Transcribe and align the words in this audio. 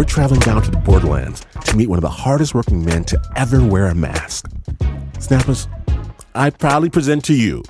we're 0.00 0.04
traveling 0.04 0.40
down 0.40 0.62
to 0.62 0.70
the 0.70 0.78
borderlands 0.78 1.44
to 1.62 1.76
meet 1.76 1.86
one 1.86 1.98
of 1.98 2.02
the 2.02 2.08
hardest 2.08 2.54
working 2.54 2.82
men 2.82 3.04
to 3.04 3.20
ever 3.36 3.62
wear 3.62 3.88
a 3.88 3.94
mask. 3.94 4.50
Snappers, 5.18 5.68
I 6.34 6.48
proudly 6.48 6.88
present 6.88 7.22
to 7.26 7.34
you 7.34 7.62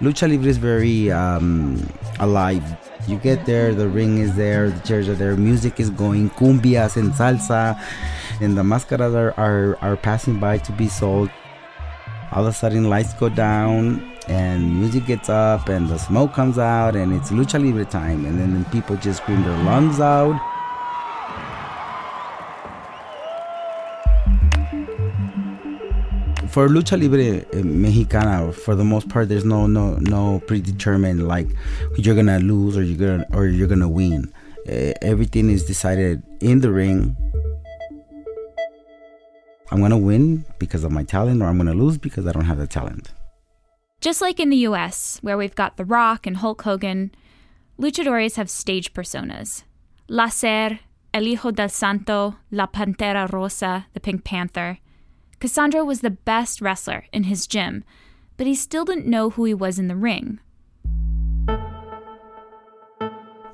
Lucha 0.00 0.26
Libre 0.26 0.48
is 0.48 0.56
very 0.56 1.12
um, 1.12 1.86
alive. 2.18 2.89
You 3.10 3.18
get 3.18 3.44
there, 3.44 3.74
the 3.74 3.88
ring 3.88 4.18
is 4.18 4.36
there, 4.36 4.70
the 4.70 4.78
chairs 4.86 5.08
are 5.08 5.16
there, 5.16 5.34
music 5.34 5.80
is 5.80 5.90
going, 5.90 6.30
cumbias 6.30 6.96
and 6.96 7.10
salsa, 7.10 7.76
and 8.40 8.56
the 8.56 8.62
mascaras 8.62 9.16
are, 9.16 9.34
are, 9.36 9.76
are 9.82 9.96
passing 9.96 10.38
by 10.38 10.58
to 10.58 10.70
be 10.70 10.86
sold. 10.86 11.28
All 12.30 12.46
of 12.46 12.50
a 12.50 12.52
sudden, 12.52 12.88
lights 12.88 13.12
go 13.14 13.28
down, 13.28 14.00
and 14.28 14.78
music 14.78 15.06
gets 15.06 15.28
up, 15.28 15.68
and 15.68 15.88
the 15.88 15.98
smoke 15.98 16.32
comes 16.32 16.56
out, 16.56 16.94
and 16.94 17.12
it's 17.12 17.32
Lucha 17.32 17.60
Libre 17.60 17.84
time, 17.84 18.24
and 18.26 18.38
then 18.38 18.64
people 18.66 18.94
just 18.94 19.22
scream 19.22 19.42
their 19.42 19.58
lungs 19.64 19.98
out. 19.98 20.40
For 26.50 26.68
lucha 26.68 26.98
libre 26.98 27.46
eh, 27.52 27.62
mexicana 27.62 28.52
for 28.52 28.74
the 28.74 28.84
most 28.84 29.08
part 29.08 29.28
there's 29.28 29.44
no 29.44 29.68
no 29.68 29.94
no 30.00 30.40
predetermined 30.48 31.28
like 31.28 31.46
you're 31.96 32.16
gonna 32.16 32.40
lose 32.40 32.76
or 32.76 32.82
you're 32.82 32.98
gonna 32.98 33.26
or 33.32 33.46
you're 33.46 33.68
gonna 33.68 33.88
win. 33.88 34.32
Uh, 34.68 34.92
everything 35.00 35.48
is 35.48 35.64
decided 35.64 36.22
in 36.40 36.60
the 36.60 36.70
ring. 36.70 37.16
I'm 39.70 39.80
gonna 39.80 39.96
win 39.96 40.44
because 40.58 40.82
of 40.82 40.90
my 40.90 41.04
talent 41.04 41.40
or 41.40 41.46
i'm 41.46 41.56
gonna 41.56 41.74
lose 41.74 41.96
because 41.98 42.26
i 42.26 42.32
don't 42.32 42.46
have 42.46 42.58
the 42.58 42.66
talent. 42.66 43.12
Just 44.00 44.20
like 44.20 44.40
in 44.40 44.50
the 44.50 44.58
us 44.58 45.18
where 45.22 45.36
we've 45.36 45.54
got 45.54 45.76
the 45.76 45.84
rock 45.84 46.26
and 46.26 46.38
hulk 46.38 46.62
hogan 46.62 47.12
luchadores 47.78 48.34
have 48.34 48.50
stage 48.50 48.92
personas. 48.92 49.62
Láser 50.08 50.80
el 51.14 51.22
hijo 51.22 51.52
del 51.52 51.70
santo 51.70 52.36
la 52.50 52.66
pantera 52.66 53.32
rosa 53.32 53.86
the 53.94 54.00
pink 54.00 54.24
panther 54.24 54.78
Cassandro 55.40 55.86
was 55.86 56.02
the 56.02 56.10
best 56.10 56.60
wrestler 56.60 57.06
in 57.14 57.24
his 57.24 57.46
gym, 57.46 57.82
but 58.36 58.46
he 58.46 58.54
still 58.54 58.84
didn't 58.84 59.06
know 59.06 59.30
who 59.30 59.44
he 59.44 59.54
was 59.54 59.78
in 59.78 59.88
the 59.88 59.96
ring. 59.96 60.38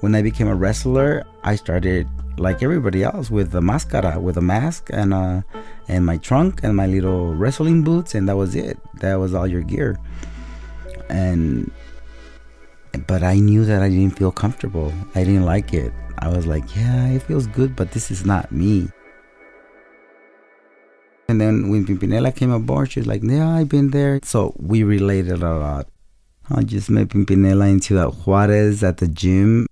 When 0.00 0.12
I 0.16 0.20
became 0.20 0.48
a 0.48 0.54
wrestler, 0.56 1.24
I 1.44 1.54
started 1.54 2.08
like 2.38 2.60
everybody 2.60 3.04
else 3.04 3.30
with 3.30 3.54
a 3.54 3.60
mascara, 3.60 4.18
with 4.18 4.36
a 4.36 4.42
mask 4.42 4.90
and 4.92 5.14
uh, 5.14 5.42
and 5.86 6.04
my 6.04 6.16
trunk 6.16 6.64
and 6.64 6.76
my 6.76 6.86
little 6.86 7.32
wrestling 7.34 7.84
boots, 7.84 8.16
and 8.16 8.28
that 8.28 8.36
was 8.36 8.56
it. 8.56 8.78
That 9.00 9.14
was 9.14 9.32
all 9.32 9.46
your 9.46 9.62
gear. 9.62 9.96
And 11.08 11.70
but 13.06 13.22
I 13.22 13.38
knew 13.38 13.64
that 13.64 13.82
I 13.82 13.88
didn't 13.88 14.18
feel 14.18 14.32
comfortable. 14.32 14.92
I 15.14 15.22
didn't 15.22 15.44
like 15.44 15.72
it. 15.72 15.92
I 16.18 16.28
was 16.28 16.48
like, 16.48 16.74
yeah, 16.74 17.06
it 17.10 17.22
feels 17.22 17.46
good, 17.46 17.76
but 17.76 17.92
this 17.92 18.10
is 18.10 18.26
not 18.26 18.50
me. 18.50 18.88
And 21.28 21.40
then 21.40 21.70
when 21.70 21.84
Pimpinela 21.84 22.34
came 22.34 22.52
aboard, 22.52 22.92
she 22.92 23.00
was 23.00 23.06
like, 23.06 23.22
Yeah, 23.24 23.48
I've 23.48 23.68
been 23.68 23.90
there. 23.90 24.20
So 24.22 24.54
we 24.58 24.84
related 24.84 25.42
a 25.42 25.54
lot. 25.54 25.88
I 26.48 26.62
just 26.62 26.88
met 26.88 27.08
Pimpinela 27.08 27.68
into 27.68 27.94
that 27.94 28.10
Juarez 28.24 28.84
at 28.84 28.98
the 28.98 29.08
gym. 29.08 29.66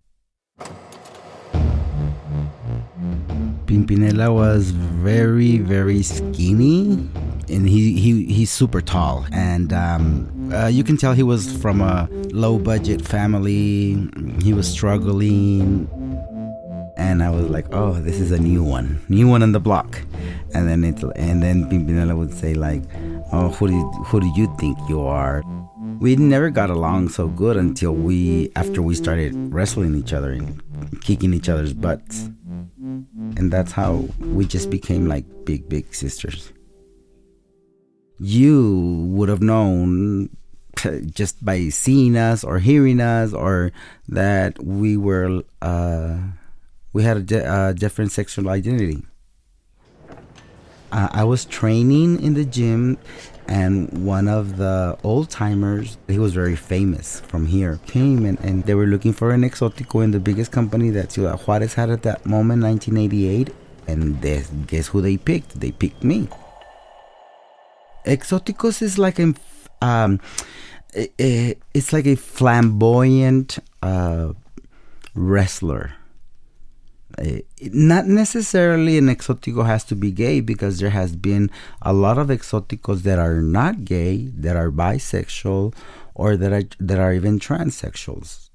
Pimpinela 3.66 4.34
was 4.34 4.70
very, 4.70 5.58
very 5.58 6.02
skinny. 6.02 7.08
And 7.48 7.68
he, 7.68 8.00
he 8.00 8.24
he's 8.24 8.50
super 8.50 8.80
tall. 8.80 9.26
And 9.30 9.72
um, 9.72 10.50
uh, 10.52 10.66
you 10.66 10.82
can 10.82 10.96
tell 10.96 11.12
he 11.12 11.22
was 11.22 11.56
from 11.58 11.80
a 11.80 12.08
low 12.32 12.58
budget 12.58 13.06
family. 13.06 14.08
He 14.42 14.52
was 14.52 14.68
struggling 14.68 15.88
and 16.96 17.22
I 17.22 17.30
was 17.30 17.48
like, 17.48 17.66
"Oh, 17.72 17.92
this 17.92 18.20
is 18.20 18.30
a 18.30 18.38
new 18.38 18.62
one, 18.62 19.00
new 19.08 19.28
one 19.28 19.42
on 19.42 19.52
the 19.52 19.60
block." 19.60 20.00
And 20.54 20.68
then 20.68 20.84
it, 20.84 21.02
and 21.16 21.42
then 21.42 21.68
Pimpinela 21.68 22.16
would 22.16 22.32
say 22.32 22.54
like, 22.54 22.82
"Oh, 23.32 23.48
who 23.50 23.68
do 23.68 23.74
you, 23.74 23.90
who 24.06 24.20
do 24.20 24.30
you 24.36 24.54
think 24.58 24.78
you 24.88 25.00
are?" 25.02 25.42
We 26.00 26.16
never 26.16 26.50
got 26.50 26.70
along 26.70 27.10
so 27.10 27.28
good 27.28 27.56
until 27.56 27.94
we 27.94 28.50
after 28.56 28.82
we 28.82 28.94
started 28.94 29.34
wrestling 29.52 29.94
each 29.96 30.12
other 30.12 30.32
and 30.32 30.60
kicking 31.02 31.34
each 31.34 31.48
other's 31.48 31.72
butts, 31.72 32.30
and 33.36 33.52
that's 33.52 33.72
how 33.72 34.08
we 34.20 34.46
just 34.46 34.70
became 34.70 35.06
like 35.06 35.24
big 35.44 35.68
big 35.68 35.94
sisters. 35.94 36.52
You 38.18 39.10
would 39.10 39.28
have 39.28 39.42
known 39.42 40.30
just 41.10 41.44
by 41.44 41.68
seeing 41.70 42.16
us 42.16 42.44
or 42.44 42.58
hearing 42.60 43.00
us 43.00 43.32
or 43.32 43.72
that 44.08 44.62
we 44.62 44.96
were. 44.96 45.42
Uh, 45.60 46.18
we 46.94 47.02
had 47.02 47.18
a 47.18 47.20
di- 47.20 47.44
uh, 47.44 47.72
different 47.72 48.12
sexual 48.12 48.48
identity. 48.48 49.02
Uh, 50.90 51.08
I 51.10 51.24
was 51.24 51.44
training 51.44 52.22
in 52.22 52.34
the 52.34 52.44
gym, 52.44 52.98
and 53.48 54.06
one 54.06 54.28
of 54.28 54.56
the 54.56 54.96
old 55.02 55.28
timers, 55.28 55.98
he 56.06 56.20
was 56.20 56.32
very 56.32 56.54
famous 56.54 57.20
from 57.20 57.46
here, 57.46 57.80
came 57.86 58.24
and, 58.24 58.38
and 58.40 58.62
they 58.62 58.74
were 58.74 58.86
looking 58.86 59.12
for 59.12 59.32
an 59.32 59.42
exotico 59.42 60.04
in 60.04 60.12
the 60.12 60.20
biggest 60.20 60.52
company 60.52 60.90
that 60.90 61.10
Ciudad 61.10 61.40
Juarez 61.40 61.74
had 61.74 61.90
at 61.90 62.04
that 62.04 62.24
moment, 62.24 62.62
1988. 62.62 63.52
And 63.86 64.22
they, 64.22 64.42
guess 64.66 64.86
who 64.86 65.02
they 65.02 65.18
picked? 65.18 65.60
They 65.60 65.72
picked 65.72 66.04
me. 66.04 66.28
Exoticos 68.06 68.80
is 68.80 68.98
like 68.98 69.18
a, 69.18 69.34
um, 69.82 70.20
it's 70.94 71.92
like 71.92 72.06
a 72.06 72.14
flamboyant 72.14 73.58
uh, 73.82 74.32
wrestler 75.14 75.92
Eh, 77.18 77.40
not 77.72 78.06
necessarily 78.06 78.98
an 78.98 79.06
exotico 79.06 79.64
has 79.64 79.84
to 79.84 79.94
be 79.94 80.10
gay 80.10 80.40
because 80.40 80.78
there 80.78 80.90
has 80.90 81.14
been 81.14 81.50
a 81.82 81.92
lot 81.92 82.18
of 82.18 82.28
exoticos 82.28 83.02
that 83.02 83.18
are 83.18 83.40
not 83.40 83.84
gay, 83.84 84.26
that 84.34 84.56
are 84.56 84.70
bisexual, 84.70 85.74
or 86.14 86.36
that 86.36 86.52
are 86.52 86.64
that 86.80 86.98
are 86.98 87.12
even 87.12 87.38
transsexuals. 87.38 88.50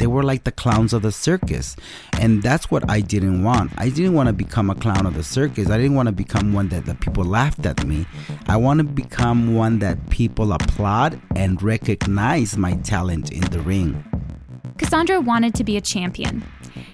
They 0.00 0.06
were 0.06 0.22
like 0.22 0.44
the 0.44 0.52
clowns 0.52 0.94
of 0.94 1.02
the 1.02 1.12
circus. 1.12 1.76
And 2.18 2.42
that's 2.42 2.70
what 2.70 2.90
I 2.90 3.02
didn't 3.02 3.44
want. 3.44 3.72
I 3.76 3.90
didn't 3.90 4.14
want 4.14 4.28
to 4.28 4.32
become 4.32 4.70
a 4.70 4.74
clown 4.74 5.04
of 5.04 5.12
the 5.12 5.22
circus. 5.22 5.68
I 5.68 5.76
didn't 5.76 5.94
want 5.94 6.06
to 6.06 6.12
become 6.12 6.54
one 6.54 6.70
that 6.70 6.86
the 6.86 6.94
people 6.94 7.22
laughed 7.22 7.66
at 7.66 7.84
me. 7.86 8.06
I 8.48 8.56
want 8.56 8.78
to 8.78 8.84
become 8.84 9.54
one 9.54 9.78
that 9.80 10.08
people 10.08 10.54
applaud 10.54 11.20
and 11.36 11.62
recognize 11.62 12.56
my 12.56 12.76
talent 12.76 13.30
in 13.30 13.42
the 13.50 13.60
ring. 13.60 14.09
Cassandro 14.80 15.20
wanted 15.20 15.54
to 15.56 15.62
be 15.62 15.76
a 15.76 15.80
champion. 15.82 16.42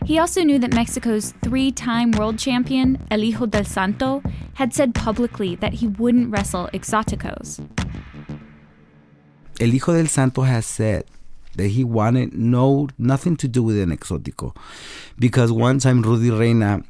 He 0.05 0.19
also 0.19 0.43
knew 0.43 0.59
that 0.59 0.75
Mexico's 0.75 1.33
three 1.45 1.71
time 1.71 2.11
world 2.11 2.37
champion, 2.37 2.99
El 3.13 3.21
Hijo 3.21 3.47
del 3.47 3.65
Santo, 3.65 4.23
had 4.55 4.75
said 4.75 4.93
publicly 4.93 5.55
that 5.55 5.75
he 5.75 5.87
wouldn't 5.87 6.33
wrestle 6.33 6.69
exoticos. 6.75 7.65
El 9.61 9.71
Hijo 9.71 9.93
del 9.93 10.09
Santo 10.09 10.43
has 10.43 10.67
said 10.67 11.05
that 11.55 11.69
he 11.69 11.85
wanted 11.85 12.35
no 12.35 12.89
nothing 12.99 13.37
to 13.37 13.47
do 13.47 13.63
with 13.63 13.79
an 13.79 13.97
exotico 13.97 14.55
because 15.17 15.53
one 15.53 15.79
time 15.79 16.03
Rudy 16.03 16.33
Reina 16.33 16.83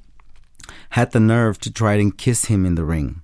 had 0.91 1.13
the 1.13 1.21
nerve 1.21 1.59
to 1.61 1.71
try 1.71 1.97
and 1.97 2.17
kiss 2.17 2.47
him 2.47 2.65
in 2.65 2.75
the 2.75 2.87
ring. 2.87 3.21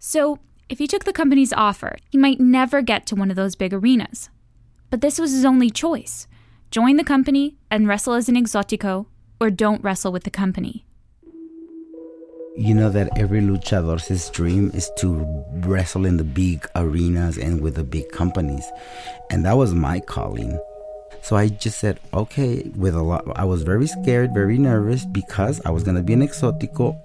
So, 0.00 0.40
if 0.68 0.78
he 0.78 0.88
took 0.88 1.04
the 1.04 1.12
company's 1.12 1.52
offer, 1.52 1.96
he 2.10 2.18
might 2.18 2.40
never 2.40 2.82
get 2.82 3.06
to 3.06 3.14
one 3.14 3.30
of 3.30 3.36
those 3.36 3.54
big 3.54 3.72
arenas. 3.72 4.30
But 4.90 5.00
this 5.00 5.20
was 5.20 5.30
his 5.30 5.44
only 5.44 5.70
choice 5.70 6.26
join 6.72 6.96
the 6.96 7.04
company 7.04 7.54
and 7.70 7.86
wrestle 7.86 8.14
as 8.14 8.30
an 8.30 8.34
exotico, 8.34 9.04
or 9.38 9.50
don't 9.50 9.84
wrestle 9.84 10.10
with 10.10 10.24
the 10.24 10.30
company. 10.30 10.86
You 12.56 12.74
know 12.74 12.88
that 12.88 13.10
every 13.18 13.42
luchador's 13.42 14.30
dream 14.30 14.70
is 14.72 14.90
to 14.98 15.44
wrestle 15.66 16.06
in 16.06 16.16
the 16.16 16.24
big 16.24 16.66
arenas 16.74 17.36
and 17.36 17.60
with 17.60 17.74
the 17.74 17.84
big 17.84 18.10
companies. 18.10 18.64
And 19.30 19.44
that 19.44 19.58
was 19.58 19.74
my 19.74 20.00
calling. 20.00 20.58
So 21.20 21.36
I 21.36 21.48
just 21.48 21.78
said, 21.78 22.00
okay, 22.14 22.62
with 22.74 22.94
a 22.94 23.02
lot 23.02 23.24
I 23.36 23.44
was 23.44 23.62
very 23.62 23.86
scared, 23.86 24.32
very 24.32 24.56
nervous 24.56 25.04
because 25.04 25.60
I 25.66 25.70
was 25.70 25.82
gonna 25.82 26.02
be 26.02 26.14
an 26.14 26.26
exotico. 26.26 26.98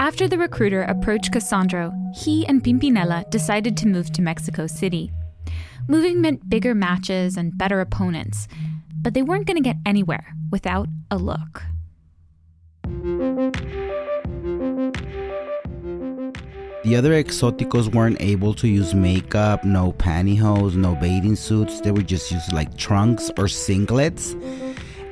After 0.00 0.26
the 0.26 0.38
recruiter 0.38 0.82
approached 0.82 1.32
Cassandro, 1.32 1.92
he 2.16 2.44
and 2.48 2.64
Pimpinela 2.64 3.30
decided 3.30 3.76
to 3.76 3.86
move 3.86 4.10
to 4.12 4.22
Mexico 4.22 4.66
City. 4.66 5.12
Moving 5.88 6.20
meant 6.20 6.48
bigger 6.48 6.74
matches 6.74 7.36
and 7.36 7.56
better 7.56 7.80
opponents, 7.80 8.48
but 9.00 9.14
they 9.14 9.22
weren't 9.22 9.46
going 9.46 9.56
to 9.56 9.62
get 9.62 9.76
anywhere 9.84 10.34
without 10.50 10.88
a 11.10 11.18
look. 11.18 11.62
The 16.84 16.96
other 16.96 17.12
exoticos 17.12 17.94
weren't 17.94 18.20
able 18.20 18.54
to 18.54 18.68
use 18.68 18.94
makeup, 18.94 19.64
no 19.64 19.92
pantyhose, 19.92 20.74
no 20.74 20.94
bathing 20.96 21.36
suits. 21.36 21.80
They 21.80 21.92
would 21.92 22.08
just 22.08 22.30
use 22.30 22.52
like 22.52 22.76
trunks 22.76 23.30
or 23.30 23.44
singlets. 23.44 24.34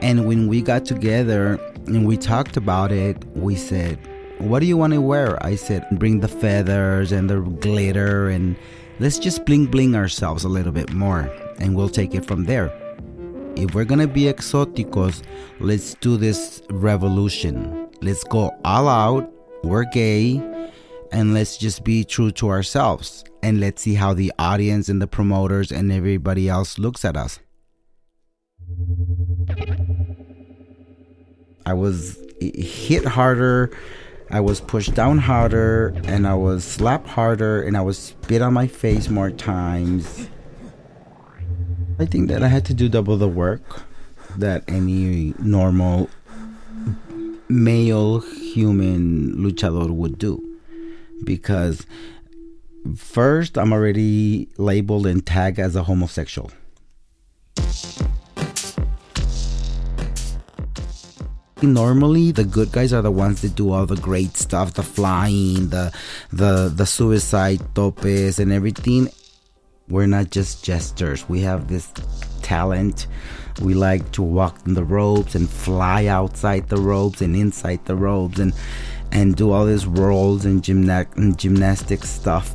And 0.02 0.26
when 0.26 0.49
we 0.49 0.62
got 0.62 0.84
together, 0.84 1.61
and 1.87 2.06
we 2.06 2.16
talked 2.16 2.56
about 2.56 2.93
it. 2.93 3.25
We 3.34 3.56
said, 3.56 3.99
What 4.38 4.61
do 4.61 4.66
you 4.66 4.76
want 4.76 4.93
to 4.93 5.00
wear? 5.00 5.44
I 5.44 5.56
said, 5.56 5.87
Bring 5.93 6.20
the 6.20 6.28
feathers 6.28 7.12
and 7.12 7.28
the 7.28 7.40
glitter 7.40 8.28
and 8.28 8.56
let's 9.00 9.19
just 9.19 9.44
bling 9.47 9.67
bling 9.67 9.97
ourselves 9.97 10.44
a 10.44 10.49
little 10.49 10.73
bit 10.73 10.93
more 10.93 11.23
and 11.58 11.75
we'll 11.75 11.88
take 11.88 12.14
it 12.14 12.25
from 12.25 12.44
there. 12.44 12.70
If 13.56 13.75
we're 13.75 13.87
gonna 13.87 14.06
be 14.06 14.23
exoticos, 14.32 15.23
let's 15.58 15.94
do 15.94 16.17
this 16.17 16.62
revolution. 16.70 17.88
Let's 18.02 18.23
go 18.25 18.55
all 18.64 18.88
out. 18.88 19.32
We're 19.64 19.85
gay 19.85 20.37
and 21.12 21.35
let's 21.35 21.56
just 21.56 21.82
be 21.82 22.05
true 22.05 22.31
to 22.32 22.50
ourselves 22.50 23.25
and 23.43 23.58
let's 23.58 23.82
see 23.82 23.94
how 23.94 24.12
the 24.14 24.32
audience 24.38 24.88
and 24.88 25.00
the 25.00 25.06
promoters 25.06 25.73
and 25.73 25.91
everybody 25.91 26.49
else 26.49 26.79
looks 26.79 27.05
at 27.05 27.17
us. 27.17 27.41
I 31.67 31.73
was 31.73 32.19
hit 32.41 33.05
harder, 33.05 33.70
I 34.32 34.40
was 34.40 34.60
pushed 34.60 34.94
down 34.94 35.18
harder, 35.18 35.88
and 36.04 36.26
I 36.26 36.34
was 36.34 36.64
slapped 36.64 37.08
harder, 37.08 37.62
and 37.62 37.76
I 37.76 37.80
was 37.80 37.98
spit 37.98 38.42
on 38.42 38.54
my 38.54 38.66
face 38.66 39.08
more 39.08 39.30
times. 39.30 40.28
I 41.98 42.06
think 42.06 42.28
that 42.28 42.42
I 42.42 42.48
had 42.48 42.64
to 42.66 42.74
do 42.74 42.88
double 42.88 43.16
the 43.16 43.28
work 43.28 43.82
that 44.38 44.64
any 44.68 45.34
normal 45.38 46.08
male 47.48 48.20
human 48.20 49.34
luchador 49.34 49.90
would 49.90 50.16
do 50.16 50.40
because 51.24 51.84
first 52.96 53.58
I'm 53.58 53.72
already 53.72 54.48
labeled 54.56 55.06
and 55.06 55.26
tagged 55.26 55.58
as 55.58 55.74
a 55.74 55.82
homosexual. 55.82 56.52
Normally, 61.62 62.32
the 62.32 62.44
good 62.44 62.72
guys 62.72 62.92
are 62.92 63.02
the 63.02 63.10
ones 63.10 63.42
that 63.42 63.54
do 63.54 63.72
all 63.72 63.84
the 63.84 63.96
great 63.96 64.36
stuff, 64.36 64.74
the 64.74 64.82
flying, 64.82 65.68
the 65.68 65.92
the 66.32 66.72
the 66.74 66.86
suicide 66.86 67.60
topes 67.74 68.38
and 68.38 68.52
everything. 68.52 69.08
We're 69.88 70.06
not 70.06 70.30
just 70.30 70.64
jesters. 70.64 71.28
We 71.28 71.40
have 71.42 71.68
this 71.68 71.92
talent. 72.42 73.08
We 73.60 73.74
like 73.74 74.10
to 74.12 74.22
walk 74.22 74.58
in 74.66 74.74
the 74.74 74.84
ropes 74.84 75.34
and 75.34 75.50
fly 75.50 76.06
outside 76.06 76.68
the 76.68 76.80
ropes 76.80 77.20
and 77.20 77.36
inside 77.36 77.84
the 77.84 77.96
ropes 77.96 78.38
and 78.38 78.54
and 79.12 79.36
do 79.36 79.50
all 79.50 79.66
these 79.66 79.86
rolls 79.86 80.44
and, 80.44 80.62
gymna- 80.62 81.14
and 81.16 81.36
gymnastic 81.36 82.04
stuff. 82.04 82.54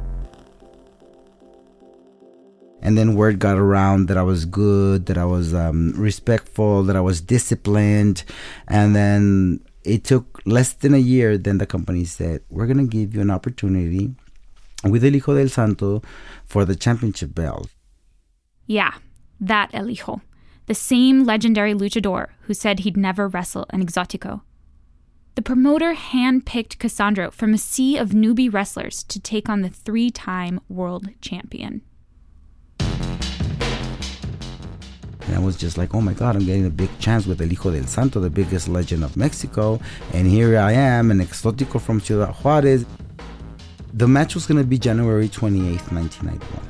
And 2.86 2.96
then 2.96 3.16
word 3.16 3.40
got 3.40 3.58
around 3.58 4.10
that 4.10 4.18
I 4.18 4.22
was 4.22 4.46
good, 4.46 5.08
that 5.08 5.18
I 5.18 5.26
was 5.26 5.56
um, 5.56 5.94
respectful, 5.98 6.84
that 6.84 6.96
I 6.96 7.02
was 7.02 7.20
disciplined. 7.20 8.24
And 8.68 8.96
then 8.96 9.62
it 9.84 10.04
took 10.04 10.40
less 10.46 10.74
than 10.74 10.94
a 10.94 11.00
year. 11.00 11.36
Then 11.36 11.58
the 11.58 11.66
company 11.66 12.06
said, 12.06 12.42
We're 12.52 12.68
going 12.68 12.78
to 12.78 12.98
give 12.98 13.16
you 13.16 13.22
an 13.22 13.32
opportunity 13.32 14.14
with 14.84 15.04
El 15.04 15.14
Hijo 15.14 15.36
del 15.36 15.50
Santo 15.50 16.04
for 16.46 16.64
the 16.64 16.76
championship 16.76 17.34
belt. 17.34 17.72
Yeah, 18.68 18.94
that 19.40 19.72
El 19.74 19.88
Hijo. 19.88 20.22
The 20.68 20.76
same 20.76 21.24
legendary 21.24 21.74
luchador 21.74 22.28
who 22.42 22.54
said 22.54 22.82
he'd 22.82 22.98
never 22.98 23.28
wrestle 23.28 23.66
an 23.72 23.84
exotico. 23.84 24.42
The 25.34 25.42
promoter 25.42 25.96
handpicked 25.96 26.78
Cassandro 26.78 27.32
from 27.32 27.56
a 27.56 27.58
sea 27.58 27.98
of 27.98 28.10
newbie 28.10 28.54
wrestlers 28.54 29.02
to 29.06 29.20
take 29.20 29.50
on 29.50 29.62
the 29.62 29.70
three 29.70 30.12
time 30.12 30.62
world 30.70 31.10
champion. 31.20 31.82
I 35.36 35.40
was 35.40 35.56
just 35.56 35.78
like, 35.78 35.94
oh 35.94 36.02
my 36.02 36.14
God, 36.14 36.36
I'm 36.36 36.46
getting 36.46 36.66
a 36.66 36.70
big 36.70 36.90
chance 37.00 37.26
with 37.26 37.42
El 37.42 37.50
Hijo 37.50 37.72
del 37.72 37.86
Santo, 37.86 38.20
the 38.20 38.30
biggest 38.30 38.68
legend 38.68 39.04
of 39.04 39.18
Mexico. 39.18 39.80
And 40.14 40.28
here 40.28 40.58
I 40.58 40.72
am, 40.72 41.12
an 41.12 41.20
exotico 41.20 41.82
from 41.82 42.00
Ciudad 42.00 42.34
Juarez. 42.36 42.86
The 43.94 44.08
match 44.08 44.36
was 44.36 44.46
going 44.46 44.58
to 44.58 44.68
be 44.68 44.78
January 44.78 45.28
28th, 45.28 45.92
1991. 45.92 46.62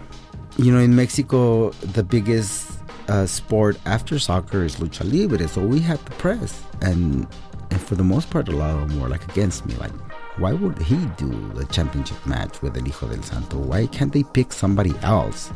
You 0.57 0.71
know, 0.71 0.79
in 0.79 0.95
Mexico, 0.95 1.71
the 1.71 2.03
biggest 2.03 2.79
uh, 3.07 3.25
sport 3.25 3.77
after 3.85 4.17
soccer 4.19 4.63
is 4.63 4.77
lucha 4.77 5.03
libre. 5.03 5.47
So 5.47 5.61
we 5.61 5.79
had 5.79 5.99
the 6.05 6.11
press. 6.11 6.63
And 6.81 7.27
and 7.71 7.81
for 7.81 7.95
the 7.95 8.03
most 8.03 8.29
part, 8.29 8.47
a 8.47 8.55
lot 8.55 8.69
of 8.69 8.89
them 8.89 9.01
were 9.01 9.09
like 9.09 9.27
against 9.31 9.65
me. 9.65 9.75
Like, 9.75 9.91
why 10.37 10.53
would 10.53 10.77
he 10.79 10.97
do 11.17 11.29
the 11.53 11.65
championship 11.65 12.25
match 12.25 12.61
with 12.61 12.77
El 12.77 12.85
Hijo 12.85 13.07
del 13.07 13.21
Santo? 13.23 13.57
Why 13.57 13.87
can't 13.87 14.13
they 14.13 14.23
pick 14.23 14.53
somebody 14.53 14.93
else? 15.01 15.51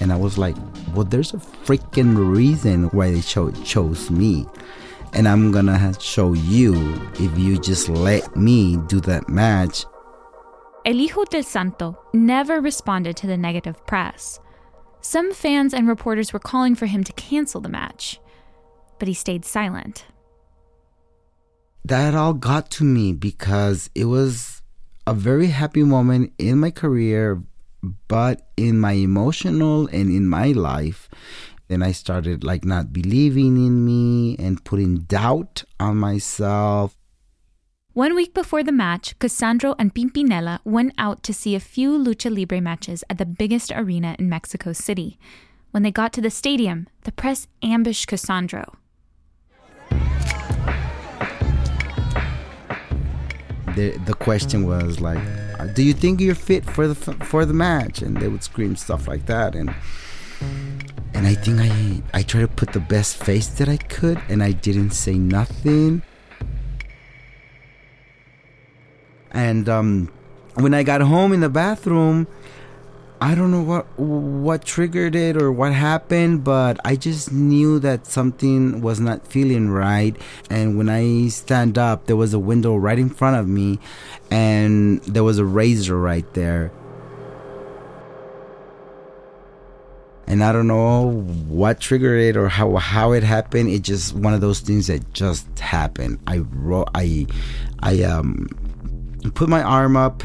And 0.00 0.12
I 0.12 0.16
was 0.16 0.38
like, 0.38 0.56
well, 0.94 1.04
there's 1.04 1.34
a 1.34 1.38
freaking 1.38 2.16
reason 2.16 2.84
why 2.88 3.10
they 3.10 3.20
cho- 3.20 3.50
chose 3.64 4.10
me. 4.10 4.46
And 5.14 5.26
I'm 5.26 5.50
gonna 5.52 5.94
show 6.00 6.34
you 6.34 6.74
if 7.14 7.38
you 7.38 7.58
just 7.58 7.88
let 7.88 8.36
me 8.36 8.76
do 8.86 9.00
that 9.00 9.28
match. 9.28 9.84
El 10.84 10.96
Hijo 10.96 11.24
del 11.24 11.42
Santo 11.42 11.98
never 12.12 12.60
responded 12.60 13.16
to 13.16 13.26
the 13.26 13.36
negative 13.36 13.84
press. 13.86 14.38
Some 15.00 15.32
fans 15.32 15.74
and 15.74 15.88
reporters 15.88 16.32
were 16.32 16.38
calling 16.38 16.74
for 16.74 16.86
him 16.86 17.04
to 17.04 17.12
cancel 17.14 17.60
the 17.60 17.68
match, 17.68 18.20
but 18.98 19.08
he 19.08 19.14
stayed 19.14 19.44
silent 19.44 20.04
that 21.88 22.14
all 22.14 22.34
got 22.34 22.70
to 22.70 22.84
me 22.84 23.12
because 23.12 23.90
it 23.94 24.04
was 24.04 24.62
a 25.06 25.14
very 25.14 25.46
happy 25.46 25.82
moment 25.82 26.32
in 26.38 26.58
my 26.58 26.70
career, 26.70 27.42
but 27.82 28.48
in 28.56 28.78
my 28.78 28.92
emotional 28.92 29.86
and 29.88 30.10
in 30.10 30.28
my 30.28 30.52
life. 30.52 31.08
Then 31.68 31.82
I 31.82 31.92
started 31.92 32.44
like 32.44 32.64
not 32.64 32.92
believing 32.92 33.56
in 33.56 33.84
me 33.84 34.36
and 34.38 34.64
putting 34.64 35.00
doubt 35.00 35.64
on 35.78 35.96
myself. 35.96 36.96
One 37.92 38.14
week 38.14 38.32
before 38.32 38.62
the 38.62 38.72
match, 38.72 39.18
Cassandro 39.18 39.74
and 39.78 39.94
Pimpinela 39.94 40.60
went 40.64 40.94
out 40.98 41.22
to 41.24 41.34
see 41.34 41.54
a 41.54 41.60
few 41.60 41.98
lucha 41.98 42.34
libre 42.34 42.60
matches 42.60 43.02
at 43.10 43.18
the 43.18 43.26
biggest 43.26 43.72
arena 43.74 44.16
in 44.18 44.28
Mexico 44.28 44.72
City. 44.72 45.18
When 45.72 45.82
they 45.82 45.90
got 45.90 46.12
to 46.14 46.20
the 46.20 46.30
stadium, 46.30 46.88
the 47.02 47.12
press 47.12 47.48
ambushed 47.62 48.08
Cassandro. 48.08 48.76
the 53.78 53.96
the 54.06 54.14
question 54.14 54.66
was 54.66 55.00
like, 55.00 55.22
"Do 55.74 55.82
you 55.82 55.92
think 55.92 56.20
you're 56.20 56.34
fit 56.34 56.64
for 56.64 56.86
the 56.88 56.94
for 56.94 57.44
the 57.44 57.54
match?" 57.54 58.02
And 58.02 58.16
they 58.16 58.28
would 58.28 58.42
scream 58.42 58.76
stuff 58.76 59.08
like 59.08 59.26
that, 59.26 59.54
and 59.54 59.74
and 61.14 61.26
I 61.26 61.34
think 61.34 61.60
I 61.60 62.02
I 62.18 62.22
tried 62.22 62.42
to 62.42 62.48
put 62.48 62.72
the 62.72 62.80
best 62.80 63.22
face 63.22 63.48
that 63.48 63.68
I 63.68 63.76
could, 63.76 64.20
and 64.28 64.42
I 64.42 64.52
didn't 64.52 64.90
say 64.90 65.14
nothing. 65.14 66.02
And 69.30 69.68
um, 69.68 70.10
when 70.54 70.74
I 70.74 70.82
got 70.82 71.00
home 71.00 71.32
in 71.32 71.40
the 71.40 71.48
bathroom, 71.48 72.26
I 73.20 73.34
don't 73.34 73.50
know 73.50 73.62
what 73.62 73.86
what 73.98 74.64
triggered 74.64 75.16
it 75.16 75.36
or 75.36 75.50
what 75.50 75.72
happened, 75.72 76.44
but 76.44 76.78
I 76.84 76.94
just 76.94 77.32
knew 77.32 77.80
that 77.80 78.06
something 78.06 78.80
was 78.80 79.00
not 79.00 79.26
feeling 79.26 79.70
right. 79.70 80.16
And 80.48 80.78
when 80.78 80.88
I 80.88 81.26
stand 81.28 81.78
up, 81.78 82.06
there 82.06 82.14
was 82.14 82.32
a 82.32 82.38
window 82.38 82.76
right 82.76 82.98
in 82.98 83.10
front 83.10 83.36
of 83.36 83.48
me, 83.48 83.80
and 84.30 85.02
there 85.02 85.24
was 85.24 85.38
a 85.38 85.44
razor 85.44 85.98
right 85.98 86.32
there. 86.34 86.70
And 90.28 90.44
I 90.44 90.52
don't 90.52 90.68
know 90.68 91.22
what 91.48 91.80
triggered 91.80 92.20
it 92.20 92.36
or 92.36 92.48
how 92.48 92.76
how 92.76 93.12
it 93.12 93.24
happened. 93.24 93.70
It 93.70 93.82
just 93.82 94.14
one 94.14 94.32
of 94.32 94.40
those 94.40 94.60
things 94.60 94.86
that 94.86 95.12
just 95.12 95.58
happened. 95.58 96.20
I 96.28 96.38
wrote 96.38 96.88
I 96.94 97.26
I 97.80 98.02
um 98.02 98.46
put 99.34 99.48
my 99.48 99.62
arm 99.62 99.96
up 99.96 100.22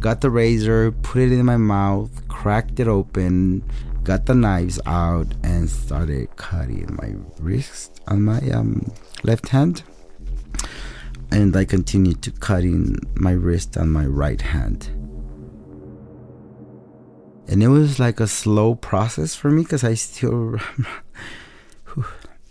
got 0.00 0.20
the 0.20 0.30
razor, 0.30 0.92
put 0.92 1.22
it 1.22 1.32
in 1.32 1.44
my 1.44 1.56
mouth, 1.56 2.26
cracked 2.28 2.78
it 2.80 2.88
open, 2.88 3.62
got 4.04 4.26
the 4.26 4.34
knives 4.34 4.80
out, 4.86 5.26
and 5.42 5.68
started 5.68 6.34
cutting 6.36 6.96
my 7.00 7.14
wrist 7.40 8.00
on 8.08 8.22
my 8.22 8.40
um, 8.50 8.92
left 9.22 9.48
hand. 9.48 9.82
And 11.30 11.54
I 11.56 11.64
continued 11.64 12.22
to 12.22 12.30
cutting 12.30 12.98
my 13.14 13.32
wrist 13.32 13.76
on 13.76 13.90
my 13.90 14.06
right 14.06 14.40
hand. 14.40 14.90
And 17.48 17.62
it 17.62 17.68
was 17.68 17.98
like 17.98 18.20
a 18.20 18.26
slow 18.26 18.74
process 18.74 19.34
for 19.34 19.50
me 19.50 19.62
because 19.62 19.84
I 19.84 19.94
still. 19.94 20.56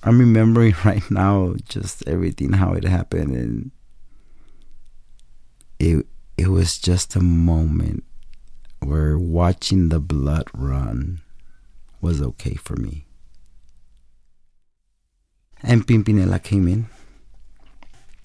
I'm 0.04 0.20
remembering 0.20 0.76
right 0.86 1.04
now 1.12 1.56
just 1.68 2.08
everything 2.08 2.54
how 2.54 2.74
it 2.74 2.84
happened 2.84 3.36
and 3.36 3.72
it 5.80 6.06
it 6.38 6.48
was 6.48 6.78
just 6.78 7.16
a 7.16 7.22
moment 7.22 8.04
where 8.80 9.18
watching 9.18 9.90
the 9.90 10.00
blood 10.00 10.46
run 10.54 11.22
was 12.00 12.22
okay 12.22 12.54
for 12.56 12.76
me. 12.76 13.06
And 15.64 15.88
Pimpinela 15.88 16.42
came 16.42 16.68
in 16.68 16.86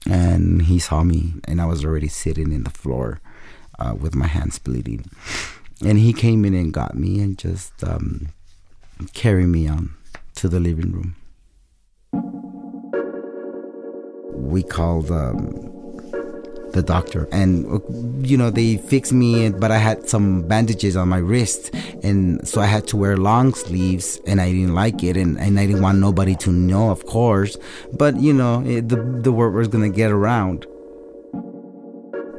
and 0.09 0.63
he 0.63 0.79
saw 0.79 1.03
me, 1.03 1.35
and 1.45 1.61
I 1.61 1.67
was 1.67 1.85
already 1.85 2.09
sitting 2.09 2.53
in 2.53 2.65
the 2.65 2.71
floor 2.71 3.21
uh, 3.79 3.95
with 3.99 4.15
my 4.15 4.27
hands 4.27 4.59
bleeding. 4.59 5.07
And 5.85 5.99
he 5.99 6.13
came 6.13 6.45
in 6.45 6.55
and 6.55 6.73
got 6.73 6.95
me 6.95 7.21
and 7.21 7.39
just 7.39 7.73
um, 7.83 8.29
carried 9.15 9.47
me 9.47 9.67
on 9.67 9.95
to 10.37 10.49
the 10.49 10.61
living 10.61 10.93
room. 10.93 11.17
we 14.53 14.63
called 14.63 15.11
um, 15.11 15.82
the 16.73 16.83
doctor. 16.83 17.29
And 17.33 18.27
you 18.27 18.37
know 18.37 18.51
they 18.51 18.77
fixed 18.77 19.13
me 19.13 19.51
but 19.51 19.71
i 19.71 19.79
had 19.79 20.09
some 20.09 20.43
bandages 20.43 20.97
on 20.97 21.09
my 21.09 21.19
wrist. 21.19 21.75
And 22.03 22.47
so 22.47 22.61
i 22.61 22.67
had 22.67 22.87
to 22.89 22.97
wear 22.97 23.17
long 23.17 23.55
sleeves 23.55 24.21
and 24.27 24.41
i 24.41 24.51
didn't 24.51 24.75
like 24.75 25.03
it. 25.03 25.17
And, 25.17 25.39
and 25.39 25.59
i 25.59 25.67
didn't 25.67 25.83
want 25.83 25.99
nobody 25.99 26.35
to 26.37 26.51
know 26.51 26.91
of 26.91 27.07
course. 27.07 27.57
But 27.93 28.17
you 28.21 28.33
know 28.33 28.63
it, 28.67 28.89
the, 28.89 28.97
the 28.97 29.33
word 29.33 29.55
was 29.55 29.69
gonna 29.69 29.89
get 29.89 30.11
around. 30.11 30.67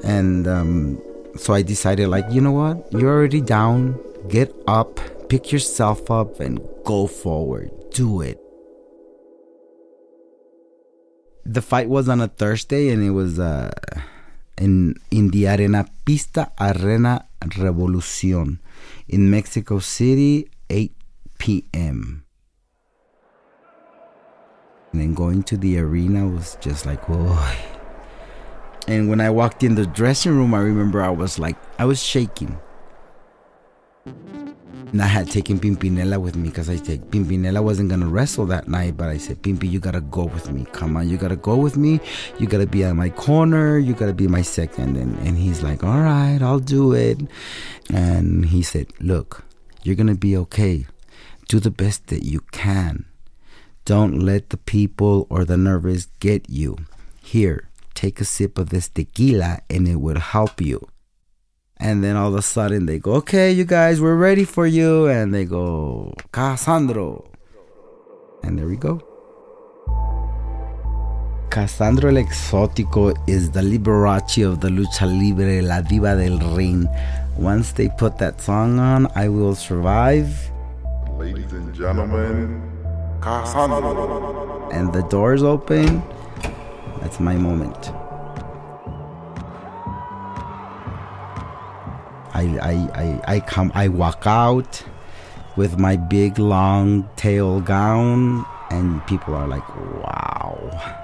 And 0.03 0.47
um, 0.47 1.01
so 1.37 1.53
i 1.53 1.61
decided 1.61 2.07
like 2.09 2.25
you 2.31 2.41
know 2.41 2.51
what? 2.51 2.91
You're 2.91 3.11
already 3.11 3.41
down. 3.41 3.99
Get 4.29 4.53
up 4.67 4.99
pick 5.33 5.51
yourself 5.51 6.11
up 6.11 6.39
and 6.39 6.61
go 6.85 7.07
forward. 7.07 7.71
Do 7.89 8.21
it. 8.21 8.39
The 11.43 11.59
fight 11.59 11.89
was 11.89 12.07
on 12.07 12.21
a 12.21 12.27
thursday 12.27 12.89
and 12.89 13.03
it 13.03 13.09
was 13.09 13.39
uh 13.39 13.71
in, 14.57 14.95
in 15.12 15.29
the 15.29 15.48
Arena 15.48 15.86
Pista 16.05 16.51
Arena 16.60 17.25
Revolucion 17.41 18.60
in 19.07 19.29
Mexico 19.29 19.79
City, 19.79 20.50
8 20.69 20.91
p.m. 21.38 22.24
And 24.91 25.01
then 25.01 25.13
going 25.13 25.43
to 25.43 25.57
the 25.57 25.79
arena 25.79 26.27
was 26.27 26.55
just 26.62 26.86
like, 26.86 27.10
whoa. 27.10 27.38
And 28.88 29.10
when 29.10 29.22
I 29.22 29.29
walked 29.29 29.63
in 29.63 29.75
the 29.75 29.88
dressing 29.88 30.36
room, 30.36 30.53
I 30.53 30.60
remember 30.60 31.01
I 31.01 31.10
was 31.10 31.39
like, 31.39 31.55
I 31.79 31.86
was 31.86 32.01
shaking. 32.01 32.60
And 34.93 35.01
I 35.01 35.07
had 35.07 35.27
taken 35.27 35.59
Pimpinela 35.59 36.21
with 36.21 36.35
me 36.35 36.50
because 36.50 36.69
I 36.69 36.75
said 36.75 37.09
Pimpinela 37.09 37.63
wasn't 37.63 37.89
gonna 37.89 38.07
wrestle 38.07 38.45
that 38.45 38.67
night, 38.67 38.95
but 38.95 39.09
I 39.09 39.17
said, 39.17 39.41
Pimpi, 39.41 39.67
you 39.67 39.79
gotta 39.79 40.01
go 40.01 40.25
with 40.25 40.51
me. 40.51 40.67
Come 40.71 40.95
on, 40.95 41.09
you 41.09 41.17
gotta 41.17 41.35
go 41.35 41.55
with 41.55 41.77
me. 41.77 42.00
You 42.38 42.45
gotta 42.45 42.67
be 42.67 42.83
at 42.83 42.95
my 42.95 43.09
corner. 43.09 43.79
You 43.79 43.93
gotta 43.95 44.13
be 44.13 44.27
my 44.27 44.43
second. 44.43 44.95
And 44.95 45.17
and 45.25 45.35
he's 45.35 45.63
like, 45.63 45.83
All 45.83 46.00
right, 46.00 46.38
I'll 46.39 46.59
do 46.59 46.93
it. 46.93 47.19
And 47.89 48.45
he 48.45 48.62
said, 48.62 48.93
Look, 49.00 49.43
you're 49.81 49.95
gonna 49.95 50.13
be 50.13 50.38
okay. 50.38 50.85
Do 51.47 51.59
the 51.59 51.71
best 51.71 52.05
that 52.07 52.23
you 52.23 52.41
can. 52.51 53.05
Don't 53.85 54.19
let 54.19 54.51
the 54.51 54.57
people 54.57 55.25
or 55.31 55.43
the 55.43 55.57
nervous 55.57 56.05
get 56.19 56.47
you. 56.47 56.77
Here, 57.19 57.67
take 57.95 58.21
a 58.21 58.25
sip 58.25 58.59
of 58.59 58.69
this 58.69 58.89
tequila 58.89 59.62
and 59.71 59.88
it 59.88 59.95
will 59.95 60.19
help 60.19 60.62
you. 60.62 60.88
And 61.77 62.03
then 62.03 62.15
all 62.15 62.30
of 62.30 62.36
a 62.36 62.42
sudden 62.42 62.86
they 62.86 63.00
go, 63.00 63.13
okay, 63.15 63.51
you 63.51 63.65
guys, 63.65 64.00
we're 64.00 64.15
ready 64.15 64.46
for 64.46 64.65
you. 64.65 65.08
And 65.08 65.34
they 65.34 65.46
go, 65.46 66.13
Cassandro. 66.32 67.25
And 68.44 68.58
there 68.58 68.68
we 68.68 68.77
go. 68.77 69.01
Cassandro 71.50 72.10
el 72.10 72.15
Exótico 72.15 73.13
is 73.27 73.51
the 73.51 73.62
Liberace 73.62 74.44
of 74.44 74.60
the 74.60 74.70
Lucha 74.70 75.06
Libre, 75.06 75.62
La 75.62 75.82
Diva 75.82 76.15
del 76.15 76.39
Ring. 76.56 76.88
Once 77.38 77.74
they 77.74 77.89
put 77.89 78.18
that 78.18 78.42
song 78.42 78.80
on, 78.80 79.08
I 79.15 79.30
will 79.30 79.53
survive. 79.53 80.30
Ladies 81.12 81.53
and 81.53 81.74
gentlemen, 81.75 82.62
Cassandro. 83.20 84.70
And 84.74 84.92
the 84.94 85.03
doors 85.10 85.44
open. 85.44 86.01
That's 87.01 87.20
my 87.20 87.36
moment. 87.36 87.92
I, 92.59 92.73
I, 92.93 93.35
I, 93.35 93.39
come 93.41 93.71
I 93.75 93.88
walk 93.88 94.23
out 94.25 94.83
with 95.55 95.77
my 95.77 95.95
big 95.95 96.39
long 96.39 97.09
tail 97.15 97.62
gown 97.62 98.45
and 98.71 99.05
people 99.07 99.33
are 99.35 99.47
like 99.47 99.67
wow 100.03 101.03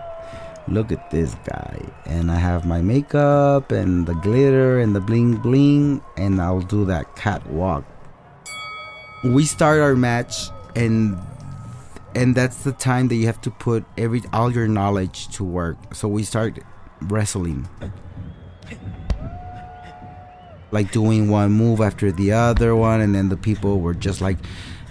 look 0.69 0.91
at 0.91 1.09
this 1.11 1.35
guy. 1.45 1.79
And 2.05 2.31
I 2.31 2.35
have 2.35 2.65
my 2.65 2.81
makeup 2.81 3.71
and 3.71 4.05
the 4.05 4.13
glitter 4.15 4.79
and 4.79 4.95
the 4.95 5.01
bling 5.01 5.35
bling 5.37 6.01
and 6.17 6.41
I'll 6.41 6.61
do 6.61 6.85
that 6.85 7.15
catwalk. 7.15 7.85
We 9.23 9.45
start 9.45 9.79
our 9.79 9.95
match 9.95 10.49
and 10.75 11.17
and 12.15 12.33
that's 12.33 12.63
the 12.63 12.71
time 12.71 13.07
that 13.09 13.15
you 13.15 13.27
have 13.27 13.41
to 13.41 13.51
put 13.51 13.85
every 13.97 14.23
all 14.33 14.51
your 14.51 14.67
knowledge 14.67 15.27
to 15.35 15.43
work. 15.43 15.77
So 15.93 16.07
we 16.07 16.23
start 16.23 16.59
wrestling 17.01 17.67
like 20.71 20.91
doing 20.91 21.29
one 21.29 21.51
move 21.51 21.81
after 21.81 22.11
the 22.11 22.31
other 22.31 22.75
one 22.75 23.01
and 23.01 23.15
then 23.15 23.29
the 23.29 23.37
people 23.37 23.79
were 23.79 23.93
just 23.93 24.21
like 24.21 24.37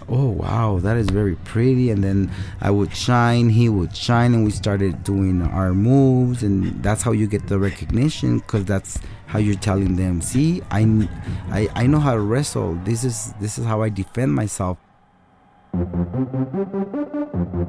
oh 0.08 0.28
wow 0.28 0.78
that 0.78 0.96
is 0.96 1.08
very 1.10 1.36
pretty. 1.36 1.90
And 1.90 2.02
then 2.02 2.30
i 2.60 2.70
would 2.70 2.94
shine 2.94 3.48
he 3.50 3.68
would 3.68 3.96
shine 3.96 4.34
and 4.34 4.44
we 4.44 4.50
started 4.50 5.04
doing 5.04 5.42
our 5.42 5.74
moves 5.74 6.42
and 6.42 6.82
that's 6.82 7.02
how 7.02 7.12
you 7.12 7.26
get 7.26 7.46
the 7.46 7.58
recognition 7.58 8.38
because 8.38 8.64
that's 8.64 8.98
how 9.26 9.38
you're 9.38 9.54
telling 9.54 9.96
them 9.96 10.20
see 10.20 10.62
I, 10.70 11.08
I 11.50 11.68
i 11.74 11.86
know 11.86 12.00
how 12.00 12.14
to 12.14 12.20
wrestle. 12.20 12.74
This 12.84 13.04
is 13.04 13.34
this 13.40 13.58
is 13.58 13.64
how 13.64 13.82
i 13.82 13.88
defend 13.88 14.34
myself. 14.34 14.78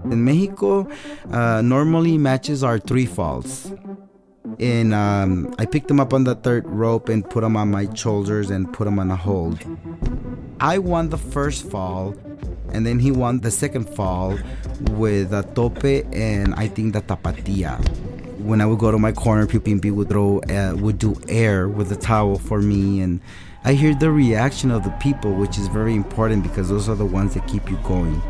In 0.06 0.24
mexico 0.24 0.88
uh, 1.32 1.62
normally 1.62 2.18
matches 2.18 2.63
are 2.63 2.80
three 2.80 3.06
falls 3.06 3.72
and 4.60 4.93
um, 4.93 5.53
I 5.60 5.65
picked 5.65 5.89
him 5.89 6.00
up 6.00 6.13
on 6.13 6.24
the 6.24 6.36
third 6.36 6.67
rope 6.67 7.10
and 7.10 7.27
put 7.27 7.43
him 7.43 7.55
on 7.55 7.72
my 7.72 7.93
shoulders 7.93 8.50
and 8.50 8.72
put 8.72 8.88
him 8.88 9.00
on 9.00 9.12
a 9.12 9.15
hold. 9.15 9.60
I 10.60 10.77
won 10.77 11.10
the 11.10 11.17
first 11.17 11.69
fall, 11.69 12.15
and 12.72 12.86
then 12.86 13.00
he 13.00 13.12
won 13.12 13.39
the 13.39 13.51
second 13.51 13.89
fall 13.89 14.38
with 14.91 15.34
a 15.34 15.43
tope 15.43 15.84
and 15.84 16.55
I 16.55 16.67
think 16.67 16.93
the 16.93 17.01
tapatia. 17.01 17.77
When 18.39 18.62
I 18.62 18.65
would 18.65 18.79
go 18.79 18.91
to 18.91 18.98
my 18.98 19.12
corner, 19.12 19.46
Pipimpi 19.46 19.91
would 19.91 20.10
throw 20.10 20.39
uh, 20.39 20.75
would 20.77 20.98
do 20.98 21.19
air 21.27 21.67
with 21.67 21.91
a 21.91 21.96
towel 21.96 22.38
for 22.38 22.62
me, 22.62 23.01
and 23.01 23.19
I 23.63 23.74
hear 23.74 23.93
the 23.93 24.12
reaction 24.12 24.72
of 24.72 24.84
the 24.84 24.91
people, 24.91 25.34
which 25.34 25.58
is 25.58 25.67
very 25.67 25.93
important 25.93 26.43
because 26.43 26.69
those 26.69 26.88
are 26.88 26.96
the 26.96 27.05
ones 27.05 27.34
that 27.34 27.48
keep 27.48 27.69
you 27.69 27.77
going. 27.84 28.22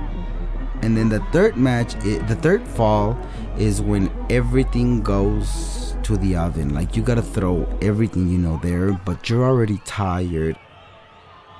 And 0.81 0.97
then 0.97 1.09
the 1.09 1.19
third 1.31 1.57
match, 1.57 1.93
the 1.93 2.37
third 2.41 2.67
fall, 2.67 3.17
is 3.57 3.81
when 3.81 4.09
everything 4.29 5.01
goes 5.01 5.78
to 6.09 6.17
the 6.17 6.35
oven. 6.35 6.73
Like 6.73 6.95
you 6.95 7.03
gotta 7.03 7.21
throw 7.21 7.67
everything 7.83 8.27
you 8.29 8.39
know 8.39 8.59
there, 8.63 8.93
but 8.93 9.29
you're 9.29 9.45
already 9.45 9.77
tired. 9.85 10.57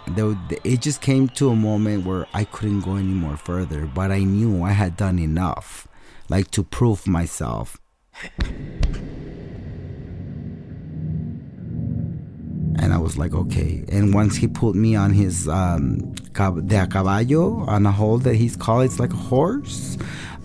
Though 0.08 0.36
it 0.64 0.82
just 0.82 1.02
came 1.02 1.30
to 1.38 1.50
a 1.50 1.56
moment 1.56 2.04
where 2.04 2.26
I 2.34 2.46
couldn't 2.46 2.82
go 2.82 2.96
any 2.96 3.14
more 3.14 3.38
further, 3.38 3.86
but 3.86 4.12
I 4.12 4.24
knew 4.24 4.64
I 4.64 4.72
had 4.72 4.98
done 4.98 5.20
enough, 5.20 5.88
like 6.30 6.50
to 6.52 6.64
prove 6.64 7.06
myself. 7.06 7.78
and 12.80 12.92
I 12.92 12.98
was 12.98 13.20
like, 13.20 13.36
okay. 13.36 13.86
And 13.90 14.16
once 14.16 14.36
he 14.36 14.48
put 14.48 14.74
me 14.74 14.96
on 14.96 15.14
his 15.14 15.48
um, 15.48 16.00
de 16.24 16.82
a 16.82 16.88
caballo 16.88 17.60
on 17.68 17.86
a 17.86 17.92
hole 17.92 18.18
that 18.18 18.34
he's 18.34 18.56
called, 18.56 18.86
it's 18.86 19.00
like 19.00 19.14
a 19.14 19.24
horse. 19.30 19.96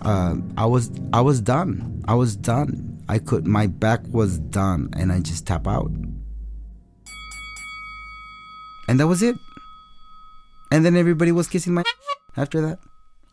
Uh, 0.03 0.35
I 0.57 0.67
was 0.67 0.91
I 1.11 1.21
was 1.21 1.41
done. 1.41 2.03
I 2.07 2.13
was 2.13 2.35
done. 2.35 2.94
I 3.07 3.19
could, 3.19 3.45
my 3.45 3.67
back 3.67 4.01
was 4.07 4.39
done 4.39 4.89
and 4.97 5.11
I 5.11 5.19
just 5.19 5.45
tap 5.45 5.67
out. 5.67 5.91
And 8.87 8.99
that 8.99 9.07
was 9.07 9.21
it. 9.21 9.35
And 10.71 10.85
then 10.85 10.95
everybody 10.95 11.31
was 11.31 11.47
kissing 11.47 11.73
my 11.73 11.83
after 12.37 12.61
that. 12.61 12.79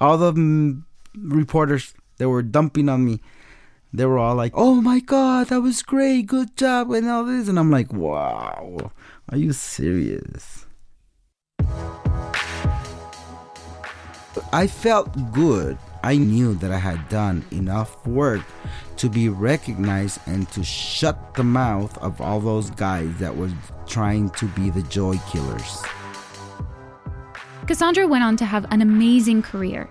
All 0.01 0.19
the 0.19 0.33
mm, 0.33 0.83
reporters 1.17 1.95
that 2.19 2.29
were 2.29 2.43
dumping 2.43 2.89
on 2.89 3.05
me, 3.05 3.21
they 3.93 4.07
were 4.07 4.19
all 4.19 4.35
like, 4.35 4.53
"Oh 4.55 4.81
my 4.81 5.01
god, 5.01 5.49
that 5.49 5.61
was 5.61 5.83
great, 5.83 6.27
good 6.27 6.57
job," 6.57 6.91
and 6.93 7.09
all 7.09 7.25
this, 7.25 7.49
and 7.49 7.59
I'm 7.59 7.71
like, 7.71 7.93
"Wow, 7.93 8.93
are 9.29 9.39
you 9.39 9.53
serious?" 9.53 10.67
I 14.53 14.67
felt 14.67 15.33
good 15.33 15.79
I 16.05 16.17
knew 16.17 16.55
that 16.55 16.73
I 16.73 16.79
had 16.79 17.09
done 17.09 17.45
enough 17.53 18.05
work 18.07 18.43
to 18.97 19.09
be 19.09 19.29
recognized 19.29 20.21
and 20.27 20.49
to 20.51 20.65
shut 20.65 21.35
the 21.35 21.45
mouth 21.45 21.97
of 21.99 22.21
all 22.21 22.41
those 22.41 22.71
guys 22.71 23.17
that 23.19 23.37
were 23.37 23.51
trying 23.87 24.31
to 24.31 24.47
be 24.49 24.71
the 24.71 24.83
joy 24.83 25.17
killers. 25.31 25.83
Cassandro 27.67 28.09
went 28.09 28.25
on 28.25 28.37
to 28.39 28.45
have 28.45 28.67
an 28.73 28.83
amazing 28.83 29.43
career. 29.43 29.89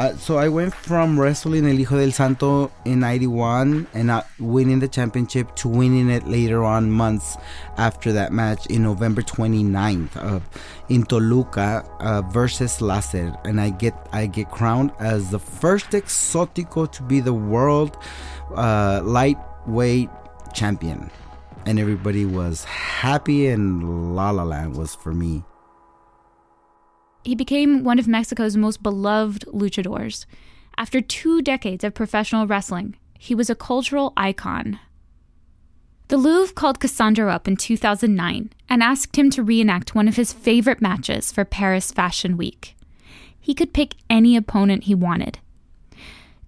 Uh, 0.00 0.16
so 0.16 0.38
I 0.38 0.48
went 0.48 0.74
from 0.74 1.20
wrestling 1.20 1.66
El 1.66 1.76
Hijo 1.76 1.98
del 1.98 2.10
Santo 2.10 2.72
in 2.86 3.00
91 3.00 3.86
and 3.92 4.24
winning 4.38 4.78
the 4.78 4.88
championship 4.88 5.54
to 5.56 5.68
winning 5.68 6.08
it 6.08 6.26
later 6.26 6.64
on 6.64 6.90
months 6.90 7.36
after 7.76 8.10
that 8.12 8.32
match 8.32 8.64
in 8.68 8.82
November 8.82 9.20
29th 9.20 10.16
uh, 10.16 10.40
in 10.88 11.02
Toluca 11.02 11.84
uh, 12.00 12.22
versus 12.22 12.78
Láser. 12.78 13.38
And 13.44 13.60
I 13.60 13.68
get 13.68 13.92
I 14.10 14.24
get 14.24 14.50
crowned 14.50 14.90
as 15.00 15.30
the 15.30 15.38
first 15.38 15.90
exótico 15.90 16.90
to 16.92 17.02
be 17.02 17.20
the 17.20 17.34
world 17.34 17.98
uh, 18.56 19.02
lightweight 19.04 20.08
champion. 20.54 21.10
And 21.66 21.78
everybody 21.78 22.24
was 22.24 22.64
happy 22.64 23.48
and 23.48 24.16
La 24.16 24.30
La 24.30 24.44
Land 24.44 24.78
was 24.78 24.94
for 24.94 25.12
me 25.12 25.44
he 27.24 27.34
became 27.34 27.84
one 27.84 27.98
of 27.98 28.08
Mexico's 28.08 28.56
most 28.56 28.82
beloved 28.82 29.44
luchadors. 29.46 30.26
After 30.76 31.00
two 31.00 31.42
decades 31.42 31.84
of 31.84 31.94
professional 31.94 32.46
wrestling, 32.46 32.96
he 33.18 33.34
was 33.34 33.50
a 33.50 33.54
cultural 33.54 34.12
icon. 34.16 34.78
The 36.08 36.16
Louvre 36.16 36.54
called 36.54 36.80
Cassandro 36.80 37.30
up 37.30 37.46
in 37.46 37.56
2009 37.56 38.50
and 38.68 38.82
asked 38.82 39.16
him 39.16 39.30
to 39.30 39.44
reenact 39.44 39.94
one 39.94 40.08
of 40.08 40.16
his 40.16 40.32
favorite 40.32 40.80
matches 40.80 41.30
for 41.30 41.44
Paris 41.44 41.92
Fashion 41.92 42.36
Week. 42.36 42.74
He 43.38 43.54
could 43.54 43.72
pick 43.72 43.94
any 44.08 44.36
opponent 44.36 44.84
he 44.84 44.94
wanted. 44.94 45.38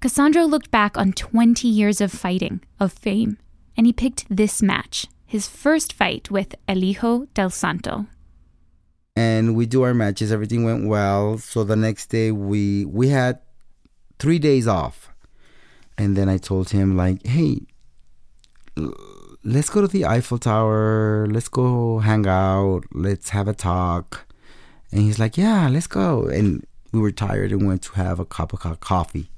Cassandro 0.01 0.47
looked 0.47 0.71
back 0.73 0.99
on 0.99 1.13
20 1.13 1.69
years 1.69 2.01
of 2.01 2.11
fighting, 2.11 2.61
of 2.81 2.93
fame, 2.93 3.39
and 3.77 3.87
he 3.87 3.93
picked 3.93 4.25
this 4.29 4.61
match, 4.61 5.07
his 5.27 5.47
first 5.47 5.93
fight 5.93 6.31
with 6.31 6.57
El 6.67 6.81
Hijo 6.81 7.27
del 7.35 7.51
Santo. 7.51 8.07
And 9.15 9.55
we 9.55 9.67
do 9.67 9.83
our 9.83 9.95
matches, 9.95 10.33
everything 10.33 10.65
went 10.65 10.87
well. 10.87 11.39
So 11.39 11.65
the 11.65 11.77
next 11.77 12.07
day 12.07 12.33
we 12.33 12.85
we 12.87 13.09
had 13.09 13.41
3 14.19 14.39
days 14.39 14.67
off. 14.67 15.11
And 15.99 16.17
then 16.17 16.29
I 16.29 16.39
told 16.39 16.71
him 16.71 16.97
like, 16.97 17.27
"Hey, 17.27 17.67
let's 19.45 19.71
go 19.71 19.81
to 19.83 19.89
the 19.89 20.07
Eiffel 20.07 20.39
Tower. 20.39 21.27
Let's 21.31 21.49
go 21.49 21.99
hang 21.99 22.27
out. 22.27 22.85
Let's 22.93 23.31
have 23.31 23.49
a 23.49 23.55
talk." 23.55 24.27
And 24.91 25.03
he's 25.03 25.19
like, 25.19 25.37
"Yeah, 25.37 25.69
let's 25.69 25.87
go." 25.87 26.27
And 26.27 26.67
we 26.93 27.01
were 27.01 27.13
tired 27.13 27.53
and 27.53 27.67
went 27.67 27.83
to 27.83 27.93
have 27.95 28.19
a 28.21 28.25
cup 28.25 28.53
of 28.53 28.81
coffee 28.81 29.33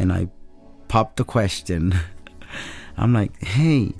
and 0.00 0.12
I 0.12 0.28
popped 0.88 1.18
the 1.18 1.24
question. 1.24 1.94
I'm 2.96 3.12
like, 3.12 3.42
hey, 3.42 3.92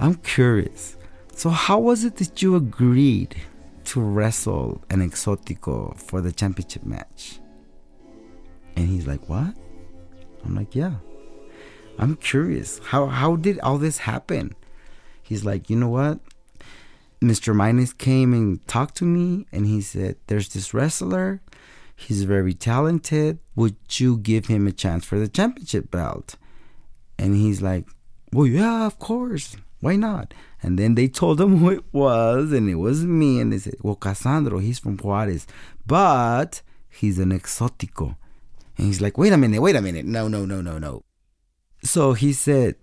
I'm 0.00 0.16
curious. 0.16 0.95
So, 1.36 1.50
how 1.50 1.78
was 1.78 2.02
it 2.02 2.16
that 2.16 2.40
you 2.40 2.56
agreed 2.56 3.36
to 3.84 4.00
wrestle 4.00 4.82
an 4.88 5.06
exotico 5.06 5.94
for 6.00 6.22
the 6.22 6.32
championship 6.32 6.86
match? 6.86 7.40
And 8.74 8.88
he's 8.88 9.06
like, 9.06 9.28
what? 9.28 9.54
I'm 10.46 10.54
like, 10.56 10.74
yeah. 10.74 10.94
I'm 11.98 12.16
curious. 12.16 12.78
How 12.78 13.04
how 13.04 13.36
did 13.36 13.60
all 13.60 13.76
this 13.76 13.98
happen? 13.98 14.54
He's 15.22 15.44
like, 15.44 15.68
you 15.68 15.76
know 15.76 15.90
what? 15.90 16.20
Mr. 17.20 17.54
Minus 17.54 17.92
came 17.92 18.32
and 18.32 18.66
talked 18.66 18.96
to 18.96 19.04
me 19.04 19.46
and 19.52 19.66
he 19.66 19.82
said, 19.82 20.16
There's 20.28 20.48
this 20.48 20.72
wrestler 20.72 21.42
He's 21.94 22.24
very 22.24 22.54
talented. 22.54 23.40
Would 23.56 23.76
you 24.00 24.16
give 24.16 24.46
him 24.46 24.66
a 24.66 24.72
chance 24.72 25.04
for 25.04 25.18
the 25.18 25.28
championship 25.28 25.90
belt? 25.90 26.36
And 27.18 27.34
he's 27.34 27.60
like, 27.60 27.86
Well, 28.32 28.46
yeah, 28.46 28.86
of 28.86 28.98
course. 28.98 29.56
Why 29.86 29.94
not? 29.94 30.34
And 30.64 30.76
then 30.80 30.96
they 30.96 31.06
told 31.06 31.40
him 31.40 31.58
who 31.58 31.70
it 31.70 31.84
was, 31.92 32.50
and 32.50 32.68
it 32.68 32.74
was 32.74 33.04
me. 33.04 33.38
And 33.38 33.52
they 33.52 33.58
said, 33.58 33.76
Well, 33.82 33.94
Cassandro, 33.94 34.58
he's 34.58 34.80
from 34.80 34.96
Juarez, 34.96 35.46
but 35.86 36.60
he's 36.88 37.20
an 37.20 37.30
exotico. 37.30 38.16
And 38.76 38.88
he's 38.88 39.00
like, 39.00 39.16
Wait 39.16 39.32
a 39.32 39.36
minute, 39.36 39.62
wait 39.62 39.76
a 39.76 39.80
minute. 39.80 40.04
No, 40.04 40.26
no, 40.26 40.44
no, 40.44 40.60
no, 40.60 40.78
no. 40.78 41.04
So 41.84 42.14
he 42.14 42.32
said, 42.32 42.74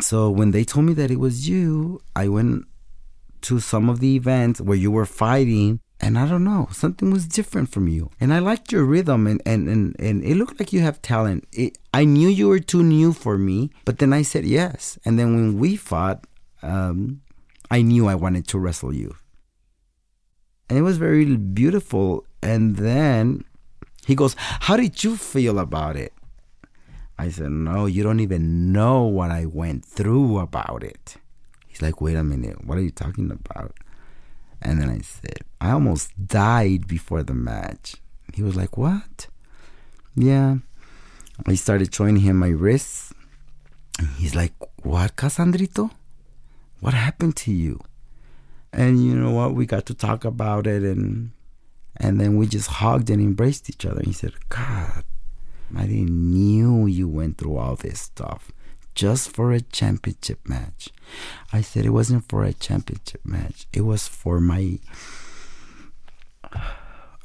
So 0.00 0.30
when 0.30 0.52
they 0.52 0.64
told 0.64 0.86
me 0.86 0.94
that 0.94 1.10
it 1.10 1.20
was 1.20 1.46
you, 1.50 2.00
I 2.16 2.28
went 2.28 2.64
to 3.42 3.60
some 3.60 3.90
of 3.90 4.00
the 4.00 4.16
events 4.16 4.58
where 4.62 4.78
you 4.78 4.90
were 4.90 5.04
fighting 5.04 5.80
and 6.00 6.18
I 6.18 6.26
don't 6.26 6.44
know, 6.44 6.68
something 6.72 7.10
was 7.10 7.26
different 7.26 7.70
from 7.70 7.88
you. 7.88 8.10
And 8.20 8.32
I 8.32 8.38
liked 8.38 8.70
your 8.70 8.84
rhythm 8.84 9.26
and, 9.26 9.40
and, 9.46 9.68
and, 9.68 9.96
and 9.98 10.22
it 10.24 10.36
looked 10.36 10.58
like 10.58 10.72
you 10.72 10.80
have 10.80 11.00
talent. 11.00 11.46
It, 11.52 11.78
I 11.94 12.04
knew 12.04 12.28
you 12.28 12.48
were 12.48 12.58
too 12.58 12.82
new 12.82 13.12
for 13.12 13.38
me, 13.38 13.70
but 13.84 13.98
then 13.98 14.12
I 14.12 14.22
said 14.22 14.44
yes. 14.44 14.98
And 15.04 15.18
then 15.18 15.34
when 15.34 15.58
we 15.58 15.76
fought, 15.76 16.26
um, 16.62 17.22
I 17.70 17.82
knew 17.82 18.06
I 18.08 18.14
wanted 18.14 18.46
to 18.48 18.58
wrestle 18.58 18.94
you. 18.94 19.16
And 20.68 20.78
it 20.78 20.82
was 20.82 20.98
very 20.98 21.36
beautiful. 21.36 22.26
And 22.42 22.76
then 22.76 23.44
he 24.04 24.14
goes, 24.14 24.36
How 24.38 24.76
did 24.76 25.02
you 25.02 25.16
feel 25.16 25.58
about 25.58 25.96
it? 25.96 26.12
I 27.18 27.30
said, 27.30 27.50
No, 27.50 27.86
you 27.86 28.02
don't 28.02 28.20
even 28.20 28.72
know 28.72 29.02
what 29.04 29.30
I 29.30 29.46
went 29.46 29.84
through 29.84 30.38
about 30.38 30.82
it. 30.82 31.16
He's 31.66 31.82
like, 31.82 32.00
Wait 32.00 32.16
a 32.16 32.24
minute, 32.24 32.64
what 32.64 32.78
are 32.78 32.82
you 32.82 32.90
talking 32.90 33.30
about? 33.30 33.74
And 34.66 34.80
then 34.80 34.90
I 34.90 34.98
said, 34.98 35.38
I 35.60 35.70
almost 35.70 36.10
died 36.26 36.88
before 36.88 37.22
the 37.22 37.34
match. 37.34 37.94
He 38.34 38.42
was 38.42 38.56
like, 38.56 38.76
What? 38.76 39.28
Yeah. 40.16 40.56
I 41.46 41.54
started 41.54 41.94
showing 41.94 42.16
him 42.16 42.38
my 42.38 42.48
wrists. 42.48 43.14
He's 44.16 44.34
like, 44.34 44.54
What, 44.82 45.14
Cassandrito? 45.14 45.92
What 46.80 46.94
happened 46.94 47.36
to 47.36 47.52
you? 47.52 47.80
And 48.72 49.06
you 49.06 49.14
know 49.14 49.30
what? 49.30 49.54
We 49.54 49.66
got 49.66 49.86
to 49.86 49.94
talk 49.94 50.24
about 50.24 50.66
it 50.66 50.82
and 50.82 51.30
and 51.98 52.20
then 52.20 52.36
we 52.36 52.48
just 52.48 52.68
hugged 52.68 53.08
and 53.08 53.22
embraced 53.22 53.70
each 53.70 53.86
other. 53.86 54.02
He 54.04 54.12
said, 54.12 54.34
God, 54.48 55.04
I 55.76 55.86
didn't 55.86 56.10
knew 56.10 56.86
you 56.86 57.08
went 57.08 57.38
through 57.38 57.56
all 57.56 57.76
this 57.76 58.00
stuff 58.00 58.50
just 58.96 59.30
for 59.30 59.52
a 59.52 59.60
championship 59.60 60.40
match. 60.48 60.88
I 61.52 61.60
said 61.60 61.84
it 61.84 61.90
wasn't 61.90 62.28
for 62.28 62.42
a 62.42 62.52
championship 62.52 63.20
match. 63.24 63.66
It 63.72 63.82
was 63.82 64.08
for 64.08 64.40
my 64.40 64.80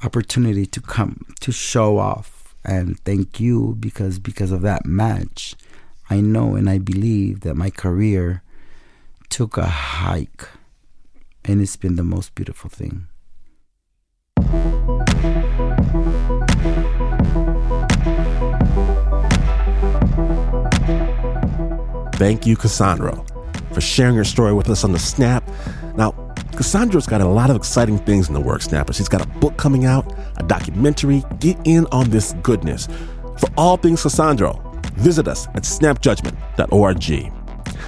opportunity 0.03 0.65
to 0.67 0.81
come 0.81 1.25
to 1.39 1.51
show 1.51 1.97
off 1.97 2.53
and 2.63 2.99
thank 2.99 3.39
you 3.39 3.75
because 3.79 4.19
because 4.19 4.51
of 4.51 4.62
that 4.62 4.86
match 4.86 5.55
I 6.10 6.21
know 6.21 6.55
and 6.55 6.69
I 6.69 6.79
believe 6.79 7.41
that 7.41 7.55
my 7.55 7.69
career 7.69 8.43
took 9.29 9.57
a 9.57 9.65
hike 9.65 10.49
and 11.45 11.62
it's 11.62 11.75
been 11.75 11.95
the 11.95 12.03
most 12.03 12.36
beautiful 12.36 12.69
thing. 12.69 13.07
Thank 22.21 22.45
you, 22.45 22.55
Cassandro, 22.55 23.25
for 23.73 23.81
sharing 23.81 24.13
your 24.13 24.25
story 24.25 24.53
with 24.53 24.69
us 24.69 24.84
on 24.84 24.91
the 24.91 24.99
Snap. 24.99 25.43
Now, 25.95 26.12
Cassandro's 26.55 27.07
got 27.07 27.19
a 27.19 27.25
lot 27.25 27.49
of 27.49 27.55
exciting 27.55 27.97
things 27.97 28.27
in 28.27 28.36
the 28.36 28.39
works, 28.39 28.65
Snappers. 28.65 28.97
She's 28.97 29.10
got 29.10 29.25
a 29.25 29.27
book 29.39 29.57
coming 29.57 29.86
out, 29.86 30.15
a 30.38 30.43
documentary. 30.43 31.23
Get 31.39 31.57
in 31.65 31.88
on 31.88 32.12
this 32.12 32.36
goodness. 32.43 32.88
For 33.39 33.49
all 33.57 33.75
things 33.75 34.03
Cassandro, 34.03 34.53
visit 34.97 35.27
us 35.27 35.47
at 35.55 35.63
snapjudgment.org. 35.63 37.34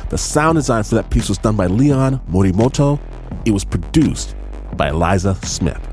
The 0.09 0.17
sound 0.17 0.55
design 0.55 0.81
for 0.81 0.95
that 0.95 1.11
piece 1.11 1.29
was 1.29 1.37
done 1.37 1.55
by 1.55 1.67
Leon 1.67 2.19
Morimoto. 2.27 2.99
It 3.45 3.51
was 3.51 3.63
produced 3.63 4.35
by 4.75 4.89
Eliza 4.89 5.35
Smith. 5.43 5.92